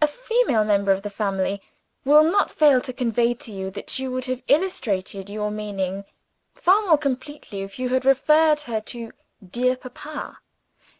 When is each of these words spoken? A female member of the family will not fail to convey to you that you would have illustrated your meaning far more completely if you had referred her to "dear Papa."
A 0.00 0.06
female 0.06 0.62
member 0.64 0.92
of 0.92 1.02
the 1.02 1.10
family 1.10 1.60
will 2.04 2.22
not 2.22 2.52
fail 2.52 2.80
to 2.82 2.92
convey 2.92 3.34
to 3.34 3.50
you 3.50 3.68
that 3.72 3.98
you 3.98 4.12
would 4.12 4.26
have 4.26 4.44
illustrated 4.46 5.28
your 5.28 5.50
meaning 5.50 6.04
far 6.54 6.82
more 6.86 6.96
completely 6.98 7.62
if 7.62 7.76
you 7.76 7.88
had 7.88 8.04
referred 8.04 8.60
her 8.60 8.80
to 8.82 9.10
"dear 9.44 9.76
Papa." 9.76 10.38